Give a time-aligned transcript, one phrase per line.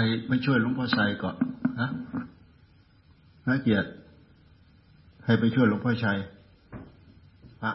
[0.00, 1.36] รไม่ช่วยหลวงพ่อชัยก่อน
[1.80, 1.88] ฮะ
[3.48, 3.88] นะเกียรติ
[5.22, 6.18] ใครไปช่วยหลวงพ่อชัย
[7.62, 7.72] พระ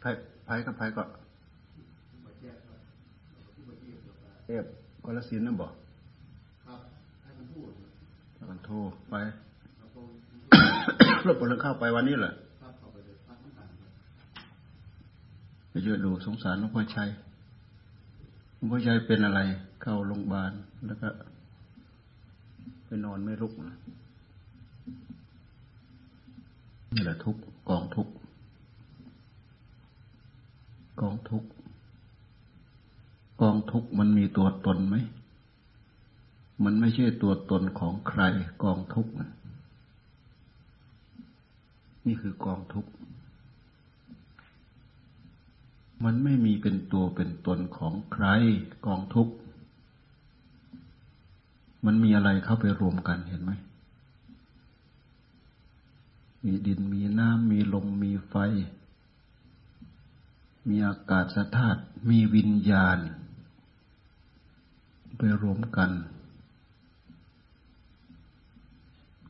[0.00, 0.10] ไผ่
[0.44, 1.02] ไผ่กับไผ่ก็
[4.46, 4.64] เอฟ
[5.04, 5.72] กรสินนั่นบอก
[6.66, 6.80] ครับ
[7.22, 7.70] ให้มันพูด
[8.50, 8.74] มันโทร
[9.10, 9.14] ไป
[11.26, 12.32] รบกวนเข้าไปวันนี้แหละ
[15.70, 17.08] ไปเยอะดูสงสารหลวงพ่อชัย
[18.62, 19.40] หลวงพ่อชัยเป็นอะไร
[19.82, 20.52] เข้าโรงพยาบาล
[20.86, 21.08] แล้วก็
[22.84, 23.76] ไปนอนไม่ลุกนะ
[26.92, 27.36] นี่แหละทุก
[27.68, 28.08] กองทุก
[31.00, 31.44] กองทุก
[33.40, 34.96] กองทุกมันมีตัวตนไหม
[36.64, 38.22] มันไม่ใช่ตัวตนของใคร
[38.62, 39.06] กองทุก
[42.06, 42.86] นี่คือกองทุก
[46.04, 48.26] มันไม่มีเป็นตัวเป็นตนของใคร
[48.86, 49.28] กองทุก
[51.84, 53.52] มันมีอะไรเข้าไปรวมกันเห็นไหม
[56.44, 58.34] มีดินมีน้ำมีลมมีไฟ
[60.68, 62.98] มีอากาศธาตุมีวิญญาณ
[65.18, 65.90] ไปรวมกัน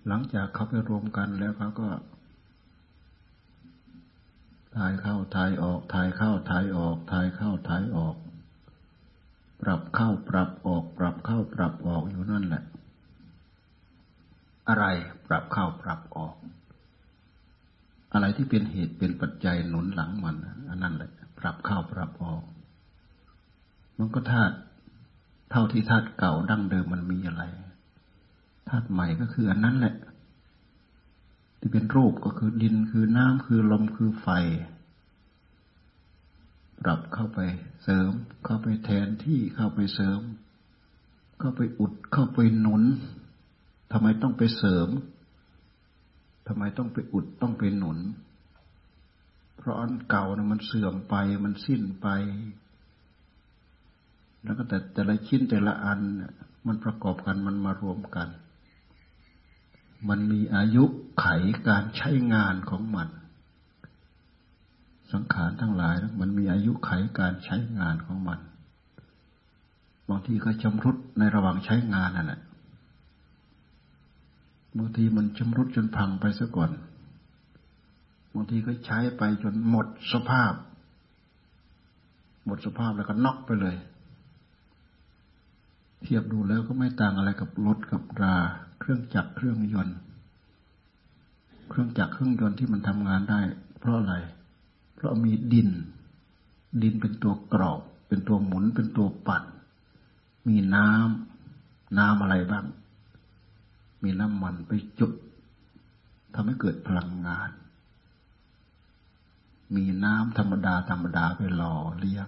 [0.07, 1.89] หลังจากเขาไปรวมกันแล้วเขาก็
[4.77, 8.17] ถ่ายเข้าถ่ายออกถ่ายเข้าถ่ายออกถ่ายเข้าถ่ายออก
[9.63, 12.63] ปรับเข้าปรับออก ปรับเข้าปรับออกอยู่นั่นแหละ
[14.69, 14.85] อะไร
[15.27, 16.35] ปรับเข้าปรับออก
[18.13, 20.37] อะไรที่เป็นเหตุเป็นปัจจัยหนุนหลังมัน
[20.69, 22.43] อันนั้นแหละ ปรับเข้าปรับออก
[23.99, 24.55] มันก็ธาตุ
[25.51, 27.43] เท่าที่ธาตุเก่าดั้งเดิมมันมีอะไร
[28.69, 29.95] ธาตุใหม่ก็คืออันนั้นแหละ
[31.65, 34.29] ที่เป็นรูปก็คือดินคือน้ำคือลมคือไฟ
[36.83, 37.41] ปรับเข้าไป
[37.83, 38.11] เสริม
[38.45, 40.21] เข้าไปแทนที่เข้าไปเสริม
[41.39, 42.83] เข้าไปอุดเข้าไปหนุน
[43.93, 44.89] ทำไมต้องไปเสริม
[46.49, 47.99] ทำไมต้องไปอุดต้องไปหนุน
[49.57, 51.15] เพราะอันเก่านะมันเสื่อมไป
[51.45, 52.09] มันสิ้นไป
[54.43, 56.01] แล้วก็แต่แต่ละชิ้นแต่ละอัน
[56.67, 58.29] มันประกอบกันมันมารวมกัน
[60.09, 60.85] มันมีอายุ
[61.21, 61.27] ไข
[61.69, 63.09] การใช้งานของมัน
[65.13, 68.39] สังขารทั้งหลายมันมีอายุไขการใช้งานของมัน
[70.09, 72.41] บางทีก็ชำรุดในระหว่างใช้งานนั่นแหละ
[74.79, 76.71] บางทีมันชำรุดจนพังไปซะก่อน
[78.35, 80.53] บางทีก็ใช้ไปจนหมดสภาพ
[82.45, 83.77] หมดสภาพแล้วก็น็อกไปเลย
[86.03, 88.37] เทียบดูแล้วก็ไม่ต่างอะไรกับรถกับรา
[88.85, 89.99] เครื่องจักรเครื่องยนต์
[91.69, 93.41] เครื่องจักรเครื่องยนต์ที่มันทำงานได้
[93.81, 94.15] เพราะอะไร
[94.95, 95.69] เพราะมีดิน
[96.83, 99.45] ดินเป็นตัวกรอบ เป็นตัวหมุน เป็นตัวปั่น
[100.49, 102.65] มีน้ำน้ำอะไรบ้าง
[104.03, 105.13] มีน้ำมันไปจุด
[106.35, 107.51] ทำให้เกิดพลังงาน
[109.77, 112.27] มีน้ำธรรมดาธรรมดาไปหล่อเลี้ยง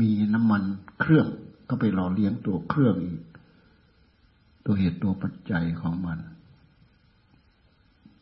[0.00, 0.62] มีน้ำมัน
[1.00, 1.26] เครื่อง
[1.68, 3.20] ก็ไปหล่อเลี้ยงตัวเครื่องอีก
[4.70, 6.18] ตัวเหตุตัวปัจจัยของมัน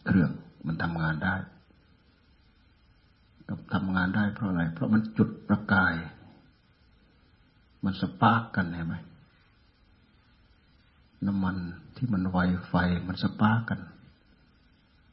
[0.07, 0.31] เครื่อง
[0.67, 1.35] มันทำงานได้
[3.49, 5.95] กับทำงานได้เพราะอะไร เพราะมันจุดประกาย
[7.85, 8.95] มันสปาร์กกันเห็นไหม
[11.27, 11.57] น้ำมัน
[11.97, 12.75] ที่มันไวไฟ
[13.09, 13.81] มัน spark กัน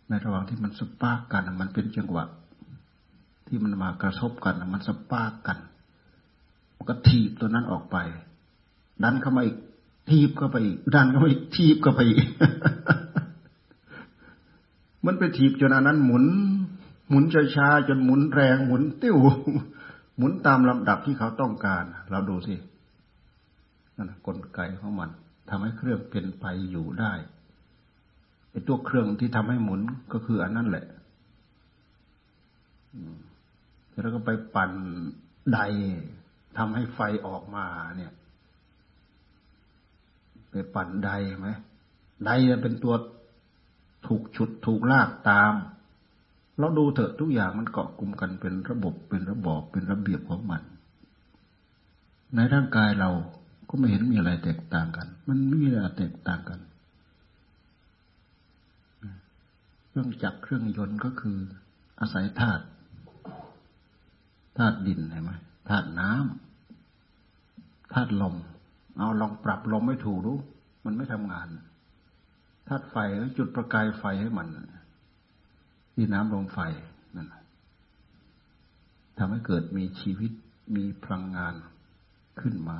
[0.07, 2.25] ในระหว่างที่มัน spark กัน มันเป็นจังหวะ
[3.47, 5.57] ที่มันมากระทบกัน มัน spark กัน
[6.75, 7.97] มันก็ถีบตัวนั้นออกไป
[9.03, 9.57] ดันเข้ามาอีก
[10.09, 10.57] ถีบเข้าไป
[10.93, 12.01] ดันเข้ามาอีกถีบเข้าไป
[15.05, 16.25] มันไปถีบจนอันนั้นหมุน
[17.09, 17.23] หมุน
[17.55, 19.17] ช้าๆจนหมุนแรงหมุนติ้ว
[20.17, 22.55] หมุนตามลำดับที่เขาต้องการ เราดูสิ
[23.97, 25.09] นั่นกลไกของมัน
[25.49, 27.13] ทำให้เครื่องเป็นไปอยู่ได้
[28.49, 29.81] ไอ้ตัวเครื่องที่ทำให้หมุน
[30.13, 30.85] ก็คืออันนั้นแหละ
[34.01, 34.71] แล้วก็ไปปั่น
[35.53, 35.59] ใด
[36.57, 37.65] ทำให้ไฟออกมา
[37.97, 38.11] เนี่ย
[40.53, 41.09] ไปปั่นใด
[41.39, 41.49] ไหม
[42.25, 42.29] ใด
[42.63, 42.95] เป็นตัว
[44.07, 45.53] ถูกฉุดถูกลากตาม
[46.59, 50.61] เราดูเถอะทุกอย่างมันเกาะกลุ่มกันเป็นระบบเป็นระบอบเป็นระเบียบของมัน
[52.35, 53.09] ในร่างกายเรา
[53.69, 56.59] ก็ไม่เห็นมีอะไรแตกต่างกัน มันไม่มีอะไรแตกต่างกัน
[59.87, 61.37] เครื่องจักรเครื่องยนต์ก็คือ
[61.99, 62.63] อาศัยธาตุ
[64.57, 65.31] ธาตุดินเห็นไหม
[65.69, 68.35] ธาตุน้ำธาตุลม
[68.97, 70.37] เอาลองปรับลมไม่ถูกรู้
[70.85, 71.47] มันไม่ทำงาน
[72.67, 72.95] ธาตุไฟ
[73.37, 74.47] จุดประกายไฟให้มัน
[75.95, 76.59] ที่น้ำลมไฟ
[77.15, 77.27] นั่น
[79.17, 80.31] ทำให้เกิดมีชีวิต
[80.75, 81.53] มีพลังงาน
[82.39, 82.79] ขึ้นมา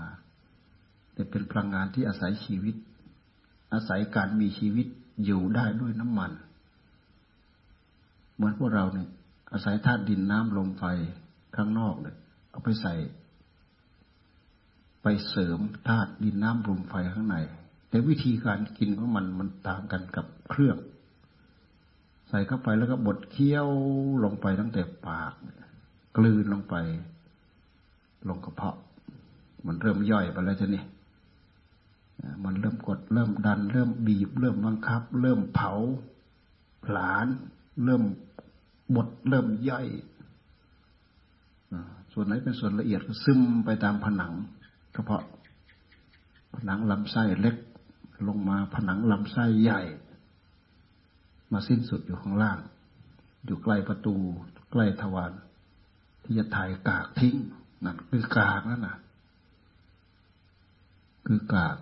[1.13, 2.75] แต่เป็นพลังงานที่อาศัยชีวิต
[3.74, 4.88] อาศัยการมีชีวิต
[5.25, 6.31] อยู่ได้ด้วยน้ำมัน
[8.36, 9.07] เหมือนพวกเราเนี่ย
[9.54, 10.86] อาศัยธาตุดินน้ำลมไฟ
[11.56, 12.15] ข้างนอกเนี่ย
[12.51, 12.94] เอาไปใส่
[15.04, 17.38] ไปเสริมธาตุดินน้ำลมไฟข้างใน
[17.90, 20.78] แต่วิธีการกินของมันมันต่างกันกับเครื่อง
[22.30, 23.68] ใส่เข้าไปแล้วก็บดเคี้ยว
[24.24, 25.34] ลงไปตั้งแต่ปาก
[26.18, 26.76] กลืนลงไป
[28.30, 28.78] ลงกระเพาะ
[29.66, 30.84] มันเริ่มย่อยไปแล้วจะนี่
[32.44, 35.72] มันเริ่มกดเริ่มดัน เริ่มบีบ เริ่มบังคับ เริ่มเผา
[36.86, 37.28] ผลาญ
[37.84, 38.04] เริ่ม
[38.96, 39.88] บดเริ่มย่อย
[42.14, 44.34] ส่วนไหนเป็นส่วนละเอียดก็ซึมไปตามผนัง
[44.95, 45.24] กระเพาะ
[46.56, 47.56] ผนังลำไส้เล็ก
[48.28, 49.81] ลงมาผนังลำไส้ใหญ่
[51.51, 52.60] มาสิ้นสุดอยู่ข้างล่าง
[53.45, 54.16] อยู่ใกล้ประตู
[54.72, 55.31] ใกล้ทวาร
[56.24, 57.36] ที่จะถ่ายกากทิ้ง
[57.86, 58.98] นั่นคือกากนั่นน่ะ
[61.28, 61.75] คือกาก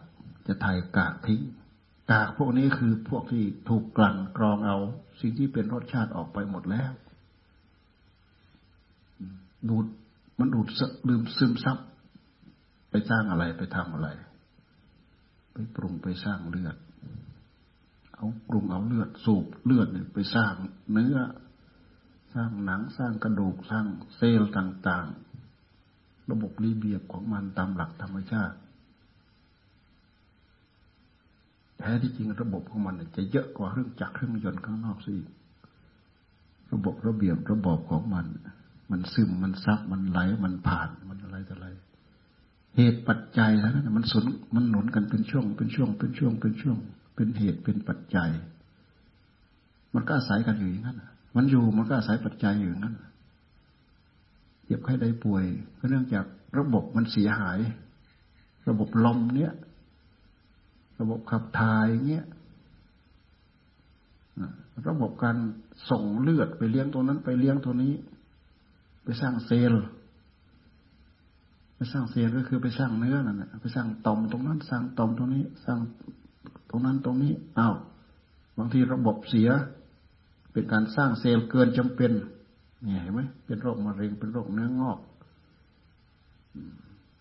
[0.47, 1.41] จะถ่ายกากทิ้ง
[2.11, 4.77] กากพวกนี้คือพวกที่ถูกกลั่นกรองเอา
[5.21, 6.91] สิ่งที่เป็นรสชาติออกไปหมดแล้ว
[9.69, 9.85] ดูด
[10.39, 10.67] มันดูด
[11.07, 11.77] ลืมซึมซับ
[12.91, 14.09] ไปสร้างอะไรไปทำอะไร
[15.53, 16.75] ไปปรุงไปสร้างเลือด
[18.15, 20.53] เอาปรุงเอาเลือดสูบเลือดนี่ไปสร้าง
[20.91, 21.17] เนื้อ
[22.33, 23.85] สร้างหนังสร้างกระดูกสร้าง
[24.15, 25.07] เซลล์ต่าง
[25.67, 28.57] ๆ ระบบรีเบียบของมันตามหลักธรรมชาติ
[31.77, 35.15] แท้ที่จริงระบบของมันจะเยอะกว่าเครื่องจักรเครื่องยนต์ข้างนอกสิ
[36.73, 38.25] ระบบระเบียบระบบของมัน
[38.91, 41.67] มันซึมมันซับมันไหลมันผ่านมันอะไรต่ออะไร
[42.75, 44.25] เหตุปัจจัยแล้วนะมันสน
[44.55, 46.77] มันหนุนกันเป็นช่วง เป็นช่วง เป็นช่วง เป็นช่วง
[47.15, 48.31] เป็นเหตุเป็นปัจจัย
[49.93, 51.01] มันก็อาศัยกันอยู่อย่างนั้น
[51.35, 52.95] มันอยู่มันก็อาศัยปัจจัยอยู่อย่างนั้น
[54.65, 55.43] เจ็บไข้ได้ป่วย
[55.77, 56.25] ก็เนื่องจาก
[56.59, 57.59] ระบบมันเสียหาย
[58.69, 59.53] ระบบลมเนี้ย
[60.99, 62.25] ระบบขับถ่ายเงี้ย
[64.87, 65.37] ระบบการ
[65.89, 67.93] ส่งเลือดไปเลี้ยงตัวนั้นไปเลี้ยงตัวนี้
[69.03, 69.85] ไปสร้างเซลล์
[71.81, 75.79] ไปสร้างเซลล์ก็คือไปสร้างเนื้อนั่นแหละไปสร้างต่อมตรงนั้น สร้างต่อมตรงนี้ สร้าง
[76.69, 77.75] ตรงนั้นตรงนี้อ้าว
[78.57, 79.49] บางทีระบบเสีย
[80.51, 82.11] เป็นการสร้างเซลล์เกินจำเป็น
[82.83, 84.99] เนี่ยเห็นไหมเป็นโรคมะเร็งเป็นโรคเนื้องอก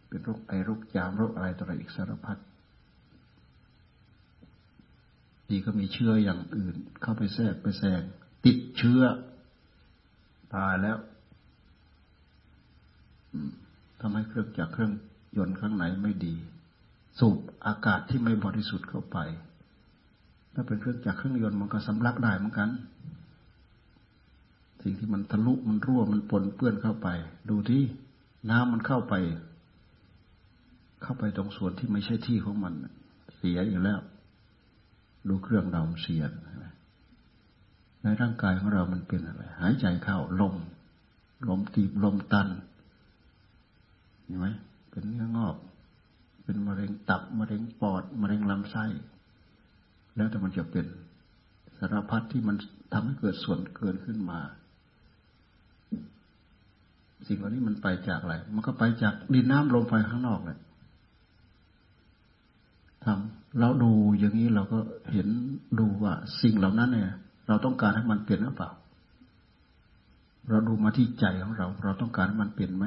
[0.08, 2.36] เป็นโรคไอโรคจามโรคอะไรต่ออะไรอีกสารพัด
[5.46, 8.02] ทีก็มีเชื้ออย่างอื่น เข้าไปแทรกไปแซง
[8.44, 9.02] ติดเชื้อ
[10.54, 10.98] ตายแล้ว
[14.00, 14.92] ทำให้เครื่องจักรเครื่อง
[15.36, 16.34] ยนต์ข้างไหนไม่ดี
[17.18, 19.18] สูบอากาศที่ไม่บริสุทธิ์เข้าไป
[20.54, 22.70] ถ้าเป็นเครื่องจักรเครื่องยนต์มันก็สำลักได้เหมือนกัน
[24.82, 27.08] สิ่งที่มันทะลุมันรั่วมันปนเปื้อนเข้าไป
[27.48, 27.82] ดูที่
[28.50, 29.14] น้ำมันเข้าไป
[31.02, 32.74] เข้าไปตรงส่วนที่ไม่ใช่ที่ของมัน
[33.36, 34.00] เสียอยู่แล้ว
[35.28, 36.22] ดูเครื่องเราเสีย
[38.02, 40.54] ในร่างกายของเรามันเป็นอะไร หายใจเข้าลม
[41.48, 42.48] ลมตีบลมตัน
[44.30, 44.48] เห็นไหม
[44.90, 45.56] เป็นเนื้องอก
[46.44, 48.84] เป็นมะเร็งตับมะเร็งปอดมะเร็งลำไส้
[50.16, 50.86] แล้วแต่มันจะเป็น
[51.78, 52.56] สารพัดที่มัน
[52.92, 54.40] ทำให้เกิดส่วนเกินขึ้นมา
[57.26, 60.58] สิ่งเหล่านี้มันไปจากอะไร มันก็ไปจากดินน้ำลมไฟข้างนอกเลย
[63.04, 64.78] ทำเราดูอย่างนี้เราก็
[65.12, 65.28] เห็น
[65.78, 67.10] ดูว่า สิ่งเหล่านั้นเนี่ย
[67.48, 68.70] เราต้องการให้มันเปลี่ยนหรือเปล่า
[70.48, 72.86] เราดูมาที่ใจของเรา เราต้องการให้มันเปลี่ยนไหม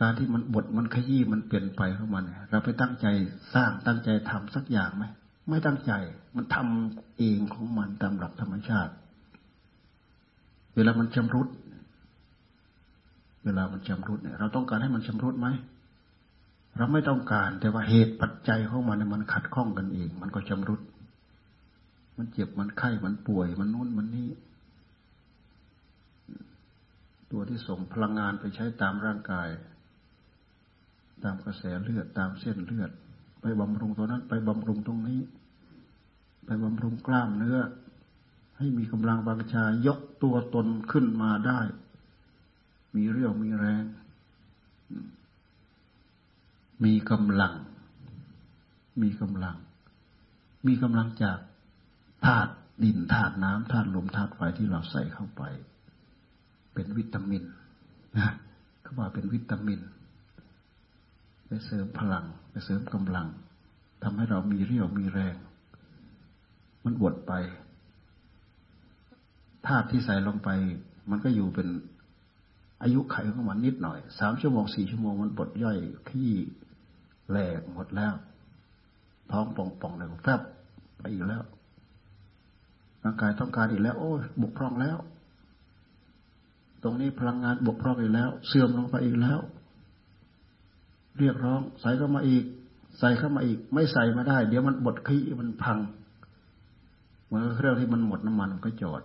[0.00, 3.06] การที่มันบทมันขยี้มันเปลี่ยนไปของมันเราไปตั้งใจ
[3.54, 5.04] สร้างตั้งใจทำสักอย่างไหม
[5.48, 5.92] ไม่ตั้งใจ
[6.36, 8.92] มันทำเองของมันตามหลักธรรมชาติ
[10.74, 11.48] เวลามันชำรุด
[13.44, 15.48] เวลามันชำรุดเนี่ย เราต้องการให้มันชำรุดไหม
[16.76, 20.80] เราไม่ต้องการ แต่ว่าเหตุปัจจัยของมันมันขัดข้องกันเอง มันก็ชำรุด
[22.16, 24.30] มันเจ็บมันไข้มันป่วยมันนู้นมันนี่
[27.30, 29.48] ตัวที่ส่งพลังงานไปใช้ตามร่างกาย
[31.24, 32.90] ตามกระแสเลือดตามเส้นเลือด
[33.40, 35.20] ไปบำรุงตัวนั้น ไปบำรุงตรงนี้
[36.46, 37.58] ไปบำรุงกล้ามเนื้อ
[38.58, 41.60] ให้มีกำลังบังชายกตัวตนขึ้นมาได้
[42.94, 43.84] มีเรี่ยวมีแรง
[46.84, 47.54] มีกำลัง
[49.02, 49.56] มีกำลัง
[50.66, 51.38] มีกำลังจาก
[52.26, 52.52] ธาตุ
[52.84, 55.42] ดินธาตุน้ำธาตุลมธาตุไฟที่เราใส่เข้าไป
[56.74, 57.42] เป็นวิตามิน
[58.16, 58.34] นะ
[58.82, 59.80] เขาว่าเป็นวิตามิน
[61.52, 63.26] ไปเสริมพลังไปเสริมกำลัง
[64.02, 65.36] ทำให้เรามีเรี่ยวมีแรง
[66.84, 67.32] มันบดไป
[69.66, 70.48] ธาตุที่ใส่ลงไป
[71.10, 71.68] มันก็อยู่เป็น
[72.82, 75.78] อายุไขของมันนิดหน่อยสามชั่วโมงสี่ชั่วโมงมันบดย่อย
[76.08, 76.32] ขี้
[77.30, 78.14] แหลกหมดแล้ว
[79.30, 80.40] ท้องป่องป่องเลยแฟบ
[80.98, 81.42] ไปอีกแล้ว
[83.04, 84.96] ร่างกายต้องการอีกแล้ว โอ้ยบกพร่องแล้ว
[86.82, 89.40] ตรงนี้พลังงานบกพร่องอีกแล้ว เสื่อมลงไปอีกแล้ว
[91.18, 92.44] เรียกร้อง ใส่เข้ามาอีก
[92.98, 95.78] ใส่เข้ามาอีก ไม่ใส่มาได้ เดี๋ยวมันบดขี้มันพัง
[97.24, 99.02] เหมือนเครื่องที่มันหมดน้ำมันมันก็จอด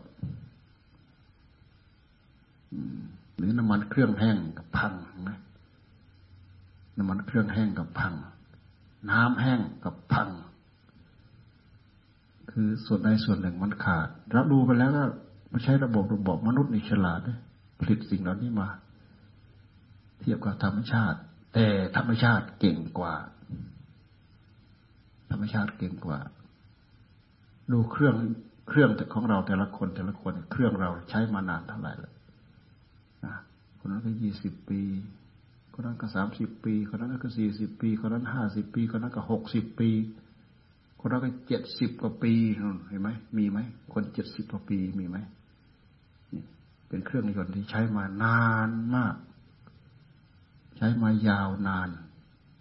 [3.37, 4.93] หรือน้ำมันเครื่องแห้งกับพัง
[5.29, 5.39] นะ
[6.97, 8.13] น้ำมันเครื่องแห้งกับพัง
[9.11, 10.29] น้ำแห้งกับพัง
[12.51, 15.03] คือส่วนใดส่วนหนึ่งมันขาดเราดูไปแล้วก็
[15.51, 17.19] มาใช้ระบบระบบมนุษย์ในฉลาด
[17.79, 18.67] ผลิตสิ่งเหล่านี้มา
[20.19, 21.19] เทียบกับธรรมชาติ
[21.57, 23.15] แต่ธรรมชาติเก่งกว่า
[25.31, 26.19] ธรรมชาติเก่งกว่า
[27.71, 28.15] ดูเครื่อง
[28.67, 32.13] เครื่องของเราแต่ละคนแต่ละคน เครื่องเราใช้มานานเท่าไหร่แล้ว
[33.79, 34.81] คนนั้นก็ยี่สิบปี
[35.73, 39.89] คนนั้นก็สามสิบปีคนนั้นก็สี่สิบปีคนนั้นห้าสิบปีคนนั้นก็หกสิบปี
[40.99, 42.33] คนนั้นก็เจ็ดสิบกว่าปี
[42.89, 43.59] เห็นไหมมีไหม
[43.93, 45.17] คนเจ็ดสิบกว่าปีมีไหม
[46.87, 49.15] เป็นเครื่องยนต์ที่ใช้มานานมาก
[50.77, 51.89] ใช้มายาวนาน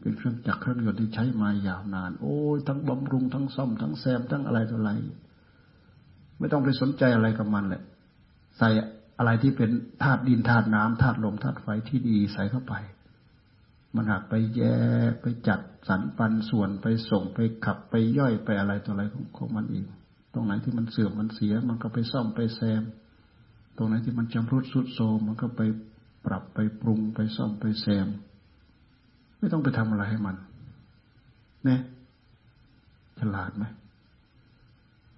[0.00, 4.92] เป็นเครื่องจักรเครื่องยนต์ที่ใช้มายาวนาน โอ้ยทั้งบำรุงทั้งซ่อมทั้งแซมทั้งอะไรต่ออะไร
[6.38, 7.82] ไม่ต้องไปสนใจอะไรกับมันแหละ
[8.58, 8.68] ใส่
[9.18, 9.70] อะไรที่เป็น
[10.02, 12.74] ธาตุดินธาตุน้ำธาตุลมธาตุไฟที่ดีใส่เข้าไป
[13.94, 14.62] มันหักไปแย
[15.10, 19.84] กไปจัดสรรปันส่วนไปส่งไปขับไปย่อยไปอะไรต่ออะไรของของมันเอง
[20.32, 22.82] ตรงไหนที่มันเสื่อมมันเสีย มันก็ไปซ่อมไปแซม
[23.76, 25.60] ตรงไหนที่มันจำรุดสุดโทมมันก็ไป
[26.26, 28.08] ปรับไปปรุงไปซ่อมไปแซม
[29.38, 30.36] ไม่ต้องไปทำอะไรให้มัน
[31.64, 31.80] เนี่ย
[33.18, 33.64] ฉลาดไหม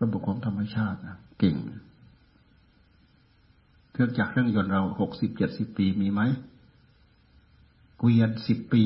[0.03, 1.57] ระบบของธรรมชาตินะเก่ง
[3.93, 6.21] เครื่องจักรเครื่องยนต์เราหกสิบเจ็ดสิบปีมีไหม
[7.99, 8.85] เกวียนสิบปี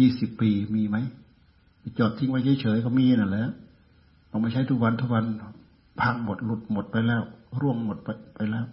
[0.00, 0.96] ยี่สิบปีมีไหม
[1.98, 3.46] จอดทิ้งไว้เฉยๆก็มีนั่นแหละ
[4.28, 5.24] เอามาใช้ทุกวันทุกวัน
[6.00, 7.22] พังหมดหลุดหมดไปแล้ว
[7.60, 8.64] ร่วงหมดไปไปแล้ว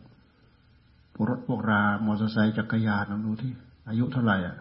[1.28, 3.52] รถพวกรามอเตอร์ไซค์จักรยานลองดูที่
[3.90, 4.58] อายุเท่าไหร่อะ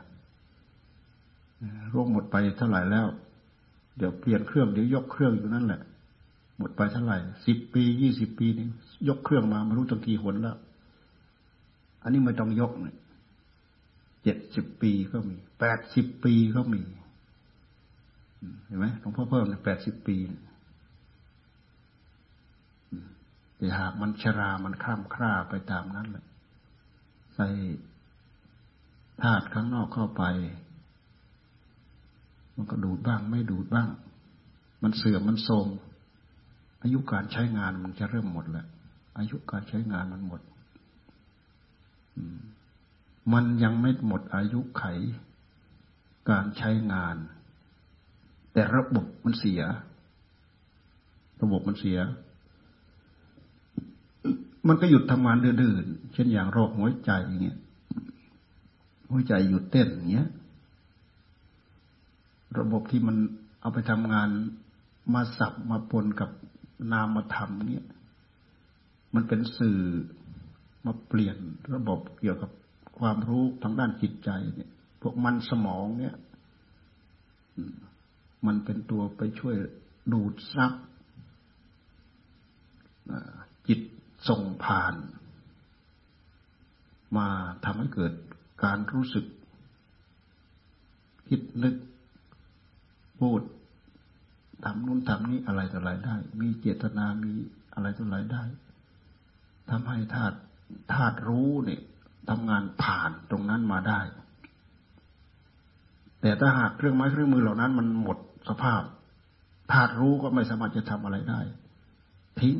[1.93, 3.07] ร่วงหมดไปเท่าไหร่แล้ว
[3.97, 5.81] เดี๋ยวเปลี่ยนเครื่องเดี๋ยวยกเครื่องอยู่นั่นแหละ
[6.59, 8.67] หมดไปเท่าไหร่สิบปียี่สิบปีนี่
[9.09, 10.57] ยกเครื่องมาไม่รู้ตั้งกี่หนแล้ว
[12.03, 12.97] อันนี้ไม่ต้องยกเนี่ย
[14.23, 16.83] เจ็ดสิบปีก็มีแปดสิบปีก็มี
[18.67, 20.17] เห็นไหมหลวงพ่อเพิ่มเนี่ยแปดสิบปี
[23.57, 26.25] แต่หากมันชรา มันข้ามคร่าไปตามนั้นแหละ
[27.40, 27.50] ใส่
[29.23, 30.23] ธาตุข้างนอกเข้าไป
[32.54, 33.88] มันก็ดูดบ้าง ไม่ดูดบ้าง
[34.83, 35.66] มันเสื่อมมันโทม
[36.83, 38.66] อายุการใช้งานมันจะเริ่มหมดแล้ว
[39.18, 40.40] อายุการใช้งานมันหมด
[43.33, 44.85] มันยังไม่หมดอายุไข
[46.30, 47.16] การใช้งาน
[48.52, 49.62] แต่ระบบมันเสีย
[51.42, 51.99] ระบบมันเสีย
[54.67, 57.59] มันก็หยุดทำงานเดือนๆเช่นอย่างโรคหัวใจอย่างเงี้ย
[59.11, 60.29] หัวใจหยุดเต้นอย่างเงี้ย
[62.59, 63.17] ระบบที่มัน
[63.61, 64.29] เอาไปทำงาน
[65.15, 66.31] มาสับมาปนกับ
[66.93, 67.85] นามธรรมเนี้ย
[69.15, 69.81] มันเป็นสื่อ
[70.87, 71.37] มาเปลี่ยน
[71.75, 72.50] ระบบเกี่ยวกับ
[72.99, 76.15] ความรู้ทางด้านจิตใจเนี่ย พวกมันสมองเนี่ย
[78.47, 79.57] มันเป็นตัวไปช่วย
[80.12, 80.73] ดูดซับ
[83.69, 83.81] จิต
[84.29, 84.95] ส่งผ่าน
[87.17, 87.29] มา
[87.65, 88.13] ทำให้เกิด
[88.65, 89.25] การรู้สึก
[91.29, 91.75] คิดนึก
[93.21, 93.43] พูด
[94.65, 97.33] ทำนู่นทำนี้อะไรต่ออะไรได้ มีเจตนามี
[97.75, 98.45] อะไรต่ออะไรได้
[99.71, 100.37] ทำให้ธาตุ
[100.93, 101.81] ธาตุรู้เนี่ย
[102.29, 104.01] ทำงานผ่านตรงนั้นมาได้
[106.21, 108.83] แต่ถ้าหากเครื่องไม้เครื่องมือเหล่านั้น มันหมดสภาพ
[109.73, 111.41] ธาตุรู้ก็ไม่สามารถจะทำอะไรได้
[112.41, 112.57] ทิ้ง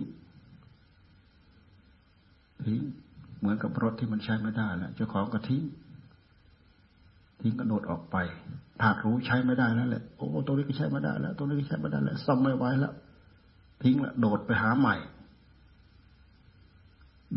[3.38, 5.62] เหมือนกับรถที่มันใช้ไม่ได้แล้วเจ้าของก็ทิ้ง
[7.41, 8.17] ทิ้งกระโดดออกไป
[8.81, 12.93] ธาตุรู้ใช้ไม่ได้แล้วแหละโอ้ตรงนี้ก็ใช้ไม่ได้แล้วตรงนี้ก็ใช้ไม่ได้แล้วซ่อมไม่ไหวแล้ว
[13.83, 14.97] ทิ้งละโดดไปหาใหม่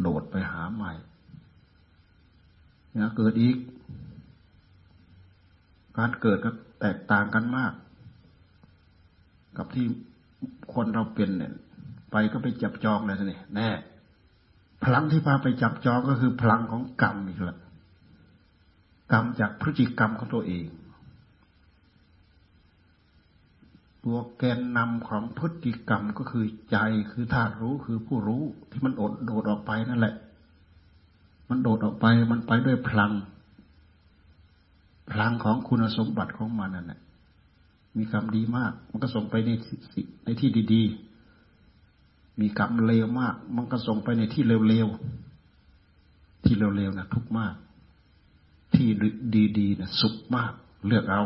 [0.02, 0.92] โดดไปหาใหม่
[2.92, 3.58] เนี่ยเกิดอีก
[5.98, 6.52] การเกิดก็
[6.82, 7.74] แตกต่างกันมาก
[9.58, 9.86] กับที่
[10.74, 11.54] คนเราเป็นเนี่ย
[12.12, 13.70] ไปก็ไปจับจองเลยสิแน่
[14.84, 17.60] พลังที่พาไปจับจองก็คือพลังของกรรมอีกแหล้ว
[19.12, 20.66] กรรมจากพฤติกรรมของตัวเอง
[24.04, 26.78] ตัวแกนนำของพฤติกรรมก็คือใจ
[27.12, 30.16] คือธาตุรู้คือผู้รู้ที่มันอดโดดออกไปนั่นแหละ
[31.50, 33.12] มันโดดออกไปมันไปด้วยพลัง
[35.12, 37.00] พลังของคุณสมบัติของมันนั่นแหละ
[37.98, 39.50] มีกรรมดีมาก มันก็ส่งไปใน
[40.24, 41.11] ในที่ดี ๆ
[42.40, 47.54] มีกรรมเลวมาก มันก็ส่งไปในที่เร็วๆ ที่เร็วๆนะทุกมาก
[48.76, 48.88] ที่
[49.58, 50.52] ดีๆนะสุขมาก
[50.88, 51.24] เลือกเอา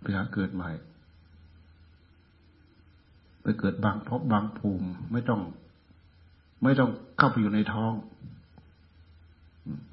[0.00, 0.70] ไปหาเกิดใหม่
[3.42, 5.40] ไปเกิดบางพบบางภูมิ ไม่ต้อง
[6.62, 7.92] ไม่ต้องเข้าไปอยู่ในท้อง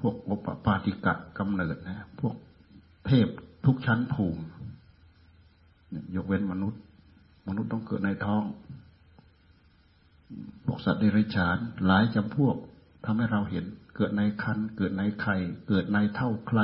[0.00, 2.34] พวกอปปาติกะกำเนิดนะ พวก
[3.06, 3.28] เทพ
[3.66, 4.42] ทุกชั้นภูมิ
[6.14, 6.80] ยกเว้นมนุษย์
[7.46, 8.42] มนุษย์ต้องเกิดในท้อง
[10.66, 12.56] พวกสัตว์เดรัจฉานหลายจำพวก
[13.04, 13.64] ทำให้เราเห็น
[13.96, 15.36] เกิดในคันเกิดในไข่
[15.68, 16.60] เกิดในเท่าใคร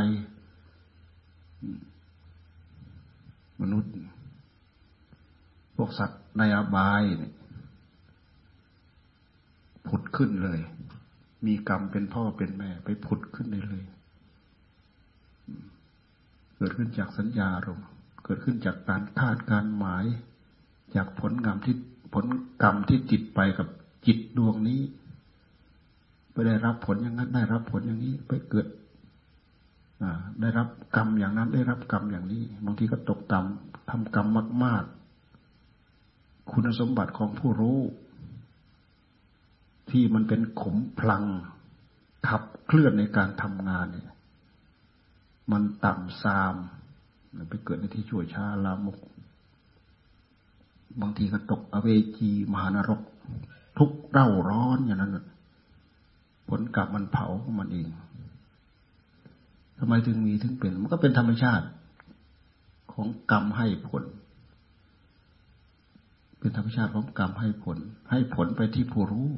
[3.63, 3.93] มนุษย์
[5.77, 7.33] พวกสัตว์ในอบายเนี่ย
[9.89, 10.61] ผุดขึ้นเลย
[11.47, 13.85] มีกรรมเป็นพ่อเป็นแม่ ไปผุดขึ้นได้เลย
[16.57, 17.81] เกิดขึ้นจากสัญญาลม
[18.25, 20.05] เกิดขึ้นจากการคาดการหมาย
[20.97, 21.77] จากผลกรรมที่
[22.15, 22.25] ผล
[22.63, 23.69] กรรมที่ติดไปกับ
[24.07, 24.81] จิตดวงนี้
[26.33, 28.67] ไปได้รับผลอย่างนั้นได้รับผลอย่างนี้ไปเกิด
[30.41, 34.29] ได้รับกรรมอย่างนั้นได้รับกรรมอย่างนี้บางทีก็ตกต่ำทำกรรม
[34.65, 34.85] มาก
[35.69, 37.79] ๆ คุณสมบัติของผู้รู้
[39.91, 41.25] ที่มันเป็นขมพลัง
[42.29, 44.11] ขับเคลื่อนในการทำงานเนี่ย
[45.53, 46.55] มันต่ำซาม
[47.49, 48.99] ไปเกิดในที่ชั่วช้าลามก
[51.01, 53.01] บางทีก็ตกอเวจีมหานรก
[53.79, 55.19] ทุกเร่าร้อนอย่างนั้น
[56.49, 57.89] ผลกรรมมันเผาของมันเอง
[59.79, 61.67] ทำไมถึงมีถึงเป็น มันก็เป็นธรรมชาติ
[62.93, 64.03] ของกรรมให้ผล
[66.39, 67.79] เป็นธรรมชาติของกรรมให้ผล
[68.11, 69.29] ให้ผลไปที่ผู้รู้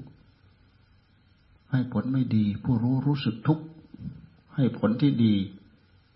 [1.71, 3.65] ให้ผลไม่ดี ผู้รู้รู้สึกทุกข์
[4.55, 5.35] ให้ผลที่ดี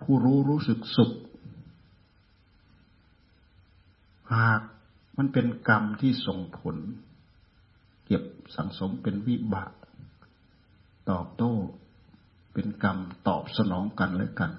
[0.02, 1.12] ผู้รู้รู้สึกสุข
[4.32, 4.60] หาก
[5.18, 6.76] มันเป็นกรรมที่ส่งผล
[8.06, 8.22] เก็บ
[8.56, 9.72] สังสมเป็นวิบาก
[11.10, 11.54] ตอบโต้
[12.52, 14.52] เป็นกรรมตอบสนองกันและกัน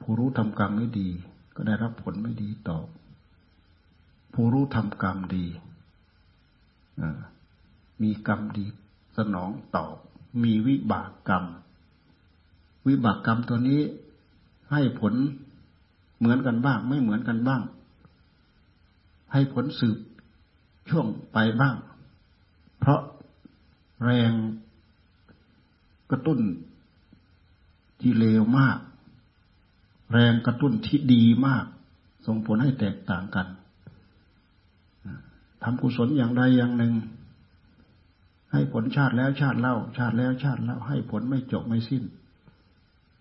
[0.00, 1.08] ผู้รู้ทำกรรมไม่ดี
[1.56, 2.86] ก็ได้รับผลไม่ดีตอบ
[4.34, 5.46] ผู้รู้ทำกรรมดี
[8.02, 8.66] มีกรรมดี
[9.16, 9.96] สนองตอบ
[10.42, 11.44] มีวิบากกรรม
[12.88, 13.80] วิบากกรรมตัวนี้
[14.70, 15.14] ให้ผล
[16.18, 17.62] เหมือนกันบ้าง ไม่เหมือนกันบ้าง
[19.34, 19.98] ให้ผลสืบ
[20.90, 21.76] ช่วงไปบ้าง
[22.78, 23.00] เพราะ
[24.04, 24.32] แรง
[26.10, 26.40] กระตุ้น
[28.00, 28.78] ที่เลวมาก
[30.12, 31.64] แรงกระตุ้นที่ดีมาก
[32.26, 33.46] ส่งผลให้แตกต่างกัน
[35.62, 36.94] ทำกุศลอย่างใดอย่างหนึ่ง
[38.52, 42.04] ให้ผลชาติแล้วชาติเล่า ชาติแล้วชาติเล่า ให้ผลไม่จบไม่สิ้น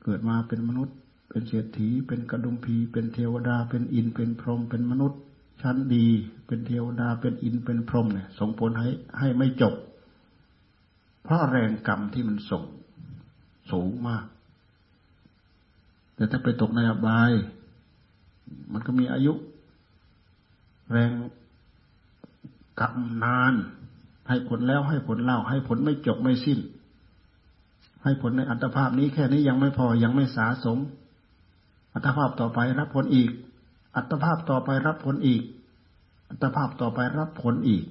[0.03, 0.97] เกิดมาเป็นมนุษย์
[1.29, 5.21] เป็นเศรษฐี เป็นกระดุมพี เป็นเทวดา เป็นอิน เป็นพรหม เป็นมนุษย์
[5.61, 6.07] ชั้นดี
[6.47, 8.89] เป็นเทวดาเป็นอินเป็นพรหมเนี่ย ส่งผลให้
[9.19, 9.73] ให้ไม่จบ
[11.23, 12.63] เพราะแรงกรรมที่มันส่ง
[13.71, 14.25] สูงมาก
[16.15, 17.31] แต่ถ้าไปตกในอบาย
[18.73, 19.33] มันก็มีอายุ
[20.91, 21.11] แรง
[22.79, 23.53] กรรมนาน
[24.29, 26.59] ให้ผลแล้วให้ผลเล่า ให้ผลไม่จบไม่สิ้น
[28.03, 30.77] ให้ผลในอัตภาพนี้แค่นี้ยังไม่พอยังไม่สาสม
[31.93, 33.29] อัตภาพต่อไปรับผลอีก
[33.95, 35.43] อัตภาพต่อไปรับผลอีก
[36.29, 37.85] อัตภาพต่อไปรับผลอีก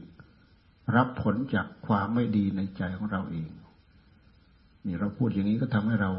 [0.96, 3.50] รับผลจากความไม่ดีในใจของเราเอง
[4.86, 6.12] นี่เราพูดอย่างนี้ก็ทำให้เรา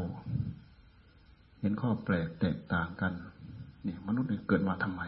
[1.60, 3.12] เห็นข้อแปลกแตกต่างกัน
[3.86, 5.02] นี่มนุษย์เกิดมาทำไม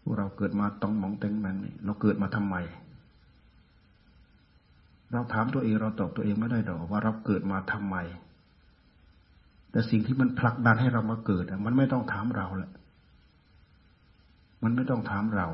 [0.00, 2.56] พวกเราเกิดมาต้องมองเต็งแมงนี่เราเกิดมาทำไม
[5.12, 7.96] เราถามตัวเองเราตอบตัวเองไม่ได้ดอกว่าเราเกิดมาทำไม
[9.70, 12.72] แต่สิ่งที่มันผลักดันให้เรามาเกิดมันไม่ต้องถามเราแหละ
[14.62, 15.48] มันไม่ต้องถามเรา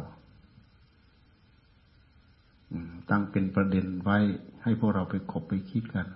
[3.10, 4.18] ตั้งเป็นประเด็นไว้
[4.62, 6.06] ให้พวกเราไปคบไปคิดกัน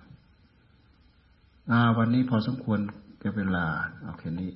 [1.71, 2.79] อ่า วันนี้พอสมควร
[3.19, 3.65] แก่เวลา
[4.03, 4.51] เอาแค่นี้